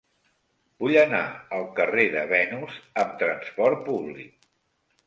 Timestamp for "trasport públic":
3.25-4.53